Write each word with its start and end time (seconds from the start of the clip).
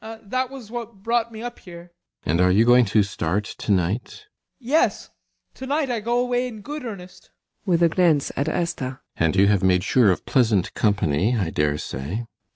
That 0.23 0.49
was 0.49 0.71
what 0.71 1.03
brought 1.03 1.31
me 1.31 1.43
up 1.43 1.59
here. 1.59 1.91
ALLMERS. 2.25 2.39
And 2.49 2.57
you 2.57 2.63
are 2.63 2.65
going 2.65 2.85
to 2.85 3.03
start 3.03 3.43
to 3.59 3.71
night? 3.71 4.25
BORGHEIM. 4.59 4.59
Yes. 4.69 5.09
To 5.53 5.67
night 5.67 5.91
I 5.91 5.99
go 5.99 6.17
away 6.17 6.47
in 6.47 6.61
good 6.61 6.83
earnest. 6.83 7.25
ALLMERS. 7.25 7.67
[With 7.67 7.83
a 7.83 7.89
glance 7.95 8.31
at 8.35 8.49
ASTA.] 8.49 8.99
And 9.17 9.35
you 9.35 9.45
have 9.45 9.61
made 9.61 9.83
sure 9.83 10.09
of 10.09 10.25
pleasant 10.25 10.73
company, 10.73 11.37
I 11.37 11.51
daresay. 11.51 12.23